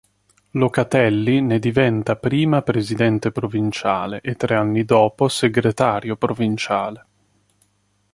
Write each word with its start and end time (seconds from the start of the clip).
Locatelli 0.53 1.41
ne 1.41 1.59
diventa 1.59 2.15
prima 2.15 2.63
presidente 2.63 3.31
provinciale 3.31 4.19
e, 4.21 4.33
tre 4.35 4.55
anni 4.55 4.83
dopo, 4.83 5.27
segretario 5.27 6.15
provinciale. 6.15 7.05